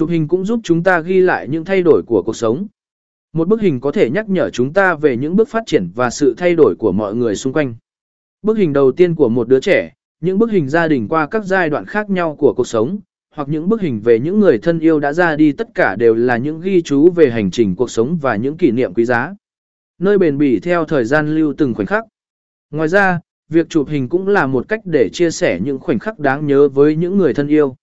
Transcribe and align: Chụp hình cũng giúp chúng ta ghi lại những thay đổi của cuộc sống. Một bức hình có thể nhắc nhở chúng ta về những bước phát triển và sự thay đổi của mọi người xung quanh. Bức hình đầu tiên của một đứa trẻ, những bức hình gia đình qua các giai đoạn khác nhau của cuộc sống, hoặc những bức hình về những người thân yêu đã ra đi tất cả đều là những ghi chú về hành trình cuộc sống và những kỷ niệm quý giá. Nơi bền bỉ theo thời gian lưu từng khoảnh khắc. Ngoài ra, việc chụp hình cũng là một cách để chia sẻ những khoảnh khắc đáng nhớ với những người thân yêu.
Chụp 0.00 0.10
hình 0.10 0.28
cũng 0.28 0.44
giúp 0.44 0.60
chúng 0.62 0.82
ta 0.82 1.00
ghi 1.00 1.20
lại 1.20 1.48
những 1.48 1.64
thay 1.64 1.82
đổi 1.82 2.02
của 2.06 2.22
cuộc 2.26 2.36
sống. 2.36 2.66
Một 3.32 3.48
bức 3.48 3.60
hình 3.60 3.80
có 3.80 3.92
thể 3.92 4.10
nhắc 4.10 4.28
nhở 4.28 4.50
chúng 4.50 4.72
ta 4.72 4.94
về 4.94 5.16
những 5.16 5.36
bước 5.36 5.48
phát 5.48 5.62
triển 5.66 5.90
và 5.94 6.10
sự 6.10 6.34
thay 6.36 6.54
đổi 6.54 6.76
của 6.76 6.92
mọi 6.92 7.14
người 7.14 7.36
xung 7.36 7.52
quanh. 7.52 7.74
Bức 8.42 8.58
hình 8.58 8.72
đầu 8.72 8.92
tiên 8.92 9.14
của 9.14 9.28
một 9.28 9.48
đứa 9.48 9.60
trẻ, 9.60 9.92
những 10.20 10.38
bức 10.38 10.50
hình 10.50 10.68
gia 10.68 10.88
đình 10.88 11.08
qua 11.08 11.26
các 11.26 11.44
giai 11.44 11.70
đoạn 11.70 11.84
khác 11.84 12.10
nhau 12.10 12.36
của 12.36 12.54
cuộc 12.56 12.66
sống, 12.66 12.98
hoặc 13.34 13.48
những 13.48 13.68
bức 13.68 13.80
hình 13.80 14.00
về 14.00 14.18
những 14.18 14.40
người 14.40 14.58
thân 14.58 14.78
yêu 14.78 15.00
đã 15.00 15.12
ra 15.12 15.36
đi 15.36 15.52
tất 15.52 15.68
cả 15.74 15.96
đều 15.96 16.14
là 16.14 16.36
những 16.36 16.60
ghi 16.60 16.82
chú 16.82 17.10
về 17.10 17.30
hành 17.30 17.50
trình 17.50 17.76
cuộc 17.76 17.90
sống 17.90 18.18
và 18.22 18.36
những 18.36 18.56
kỷ 18.56 18.70
niệm 18.70 18.94
quý 18.94 19.04
giá. 19.04 19.34
Nơi 19.98 20.18
bền 20.18 20.38
bỉ 20.38 20.60
theo 20.60 20.84
thời 20.84 21.04
gian 21.04 21.34
lưu 21.34 21.54
từng 21.58 21.74
khoảnh 21.74 21.86
khắc. 21.86 22.04
Ngoài 22.70 22.88
ra, 22.88 23.20
việc 23.48 23.68
chụp 23.68 23.88
hình 23.88 24.08
cũng 24.08 24.28
là 24.28 24.46
một 24.46 24.68
cách 24.68 24.80
để 24.84 25.08
chia 25.12 25.30
sẻ 25.30 25.60
những 25.62 25.78
khoảnh 25.78 25.98
khắc 25.98 26.18
đáng 26.18 26.46
nhớ 26.46 26.68
với 26.68 26.96
những 26.96 27.18
người 27.18 27.34
thân 27.34 27.48
yêu. 27.48 27.76